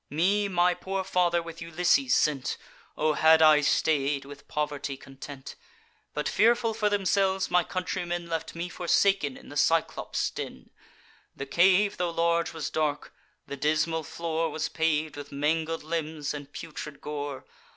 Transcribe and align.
Me 0.09 0.47
my 0.47 0.73
poor 0.73 1.03
father 1.03 1.43
with 1.43 1.61
Ulysses 1.61 2.15
sent; 2.15 2.57
(O 2.97 3.13
had 3.13 3.39
I 3.39 3.61
stay'd, 3.61 4.25
with 4.25 4.47
poverty 4.47 4.97
content!) 4.97 5.53
But, 6.15 6.27
fearful 6.27 6.73
for 6.73 6.89
themselves, 6.89 7.51
my 7.51 7.63
countrymen 7.63 8.27
Left 8.27 8.55
me 8.55 8.67
forsaken 8.67 9.37
in 9.37 9.49
the 9.49 9.55
Cyclops' 9.57 10.31
den. 10.31 10.71
The 11.35 11.45
cave, 11.45 11.97
tho' 11.97 12.09
large, 12.09 12.51
was 12.51 12.71
dark; 12.71 13.13
the 13.45 13.55
dismal 13.55 14.01
floor 14.03 14.49
Was 14.49 14.69
pav'd 14.69 15.15
with 15.17 15.31
mangled 15.31 15.83
limbs 15.83 16.33
and 16.33 16.51
putrid 16.51 16.99
gore. 16.99 17.45